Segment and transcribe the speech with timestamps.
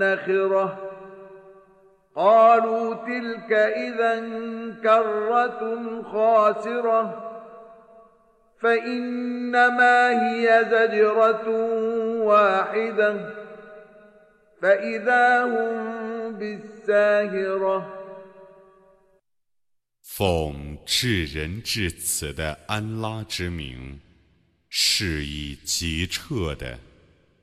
[0.00, 0.66] نخرة
[2.14, 4.20] قالوا تلك إذا
[4.82, 5.60] كرة
[6.02, 7.02] خاسرة
[8.60, 11.48] فإنما هي زجرة
[12.24, 13.34] واحدة
[14.62, 17.92] فإذا هم بالساهرة
[20.02, 24.00] 奉至仁至慈的安拉之名，
[24.70, 26.78] 是以极彻的、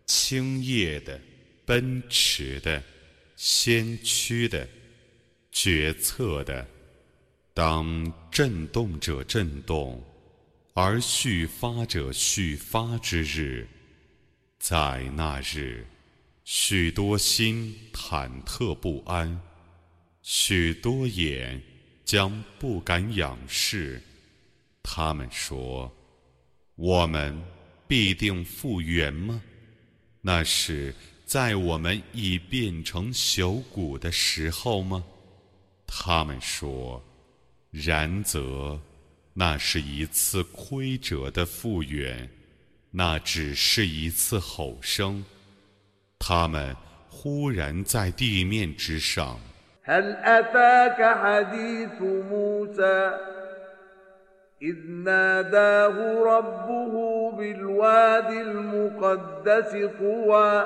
[0.08, 1.20] 清叶的、
[1.69, 2.83] 奔驰的、
[3.37, 4.67] 先驱的、
[5.53, 6.67] 决策的。
[7.53, 10.03] 当震动者震动，
[10.73, 13.69] 而续发者续发之日，
[14.59, 15.87] 在那日，
[16.43, 19.39] 许多心忐忑不安，
[20.23, 21.63] 许多眼。
[22.03, 24.01] 将不敢仰视，
[24.83, 25.95] 他们说
[26.75, 27.39] ：“我们
[27.87, 29.43] 必定复原吗？”
[30.23, 30.95] 那是
[31.28, 35.04] 在我们已变成朽骨的时候吗？
[35.88, 38.80] 他们说：“然则，
[39.34, 42.30] 那是一次亏折的复原，
[42.92, 45.24] 那只是一次吼声。”
[46.20, 46.76] 他们
[47.10, 49.40] 忽然在地面之上。
[49.86, 53.12] هل أتاك حديث موسى
[54.62, 60.66] إذ ناداه ربه بالواد المقدس طوى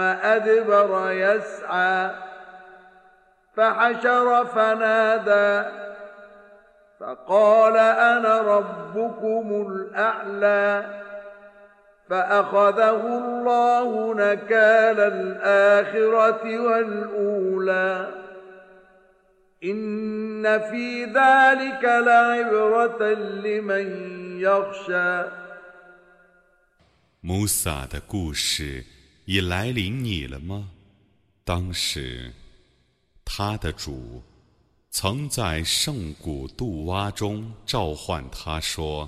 [0.00, 2.10] أدبر يسعى
[3.56, 5.68] فحشر فنادى
[7.00, 10.86] فقال أنا ربكم الأعلى
[12.08, 18.24] فأخذه الله نكال الآخرة والأولى
[27.22, 28.84] 穆萨的故事
[29.29, 30.71] 已来临你了吗？
[31.43, 32.33] 当时，
[33.23, 34.23] 他的主
[34.89, 39.07] 曾在圣谷杜洼中召唤他说：“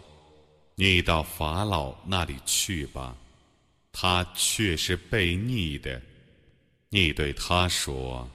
[0.77, 3.17] 你到法老那里去吧。”
[3.91, 5.99] 他却是悖逆的。
[6.89, 8.29] 你对他说。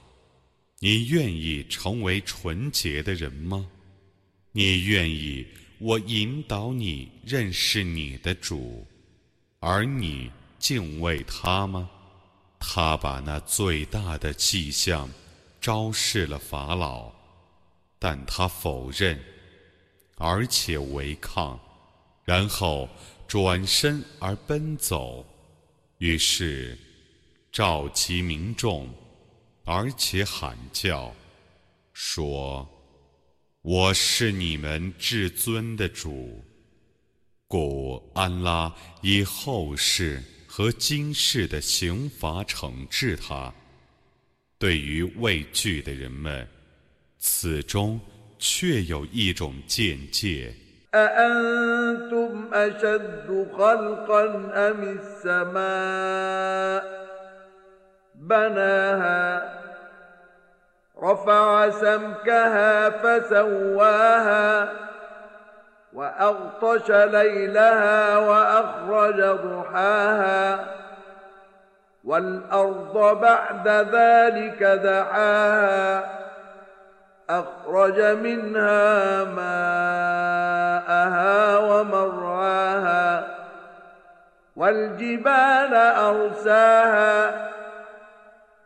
[0.79, 3.65] 你愿意成为纯洁的人吗？
[4.51, 5.47] 你愿意
[5.79, 8.85] 我引导你认识你的主，
[9.59, 11.89] 而你敬畏他吗？
[12.59, 15.09] 他把那最大的迹象
[15.61, 17.11] 昭示了法老，
[17.99, 19.19] 但他否认，
[20.15, 21.59] 而且违抗，
[22.23, 22.89] 然后
[23.27, 25.25] 转身而奔走，
[25.99, 26.77] 于是
[27.51, 28.89] 召集民众。
[29.69, 31.13] 而且喊叫，
[31.91, 32.65] 说
[33.61, 36.41] ：“我是你们至尊的主。”
[37.49, 40.23] 故安拉以后世
[40.57, 43.53] 和今世的刑罚惩治他。
[44.57, 46.47] 对于畏惧的人们，
[47.19, 48.01] 此中
[48.39, 50.51] 却有一种见解。
[65.93, 70.65] وأغطش ليلها وأخرج ضحاها
[72.03, 76.17] والأرض بعد ذلك دحاها
[77.29, 80.87] أخرج منها ماءها
[81.57, 83.37] ومرعاها
[84.55, 87.47] والجبال أرساها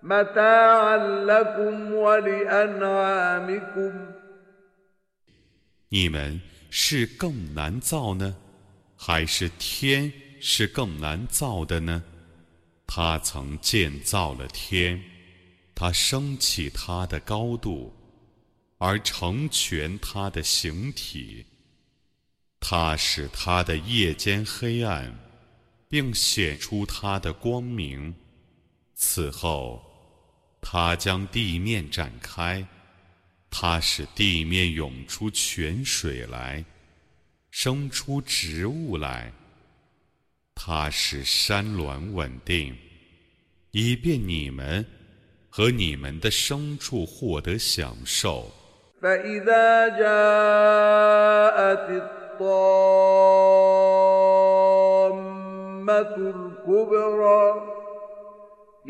[0.04, 3.92] متاعا لكم ولأنعامكم
[5.94, 6.40] 你们
[6.74, 8.36] 是更难造呢，
[8.96, 12.02] 还是天是更难造的呢？
[12.88, 15.02] 他曾建造了天，
[15.76, 17.94] 他升起它的高度，
[18.78, 21.46] 而成全它的形体。
[22.60, 25.14] 他使他的夜间黑暗，
[25.90, 28.16] 并显出他的光明。
[28.94, 29.82] 此后，
[30.62, 32.66] 他将地面展开。
[33.52, 36.64] 它使地面涌出泉水来，
[37.52, 39.32] 生出植物来。
[40.56, 42.76] 它使山峦稳定，
[43.72, 44.86] 以便你们
[45.50, 48.50] 和你们的牲畜获得享受。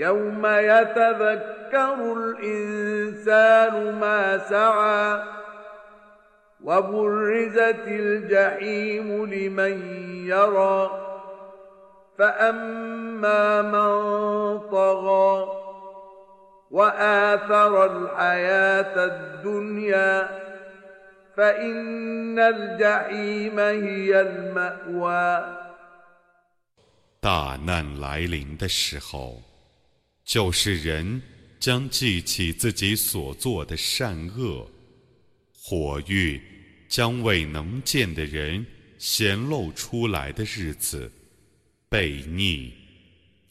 [0.00, 5.22] يوم يتذكر الإنسان ما سعى
[6.64, 10.90] وبرزت الجحيم لمن يرى
[12.18, 15.48] فأما من طغى
[16.70, 20.28] وآثر الحياة الدنيا
[21.36, 25.56] فإن الجحيم هي المأوى
[27.18, 29.49] 大难来临的时候。
[30.31, 31.21] 就是人
[31.59, 34.65] 将记起自己所做的善恶，
[35.53, 36.41] 火狱
[36.87, 38.65] 将为能见的人
[38.97, 41.11] 显露出来的日子，
[41.89, 42.73] 悖逆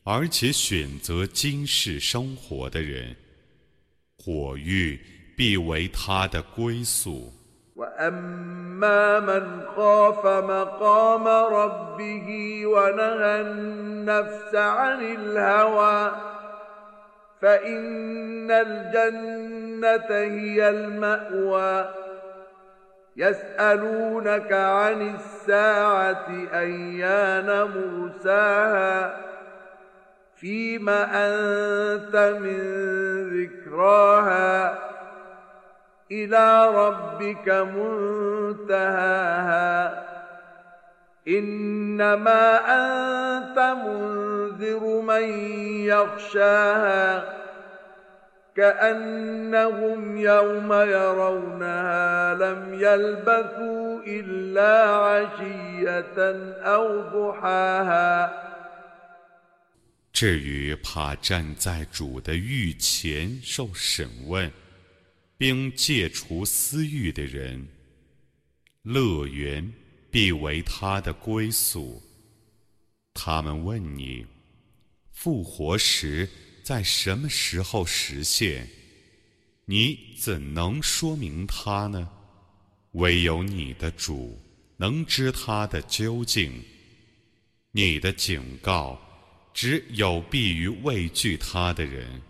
[0.05, 3.15] 而且选择今世生活的人，
[4.17, 4.99] 火狱
[5.37, 7.31] 必为他的归宿。
[17.43, 21.89] فإن الجنة هي المأوى.
[23.17, 29.17] يسألونك عن الساعة أيان مرساها.
[30.37, 32.59] فيما أنت من
[33.31, 34.79] ذكراها؟
[36.13, 37.49] إلى ربك
[38.59, 39.11] منتهاها.
[41.29, 44.30] إنما أنت منتهاها
[44.60, 45.24] منذر من
[45.86, 47.36] يخشاها
[48.56, 54.74] كأنهم يوم يرونها لم يلبثوا إلا
[55.06, 56.18] عشية
[56.64, 58.42] أو ضحاها
[60.14, 64.50] 至于怕站在主的御前受审问，
[65.38, 67.68] 并戒除私欲的人，
[68.84, 69.74] 乐园
[70.10, 72.02] 必为他的归宿。
[73.14, 74.26] 他们问你，
[75.23, 76.27] 复活时
[76.63, 78.67] 在什么时候实现？
[79.67, 82.09] 你怎能说明它呢？
[82.93, 84.41] 唯有你的主
[84.79, 86.51] 能知它的究竟。
[87.71, 88.99] 你的警告
[89.53, 92.23] 只有必于畏惧他的人。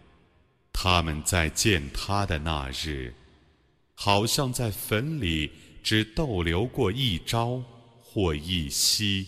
[0.73, 3.15] 他们在见他的那日，
[3.95, 5.49] 好像在坟里。
[5.83, 7.63] 只逗留过一朝
[8.03, 9.27] 或一夕。